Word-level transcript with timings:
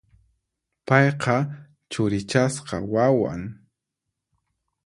Payqa 0.87 1.37
churichasqa 1.91 2.77
wawan. 2.93 3.41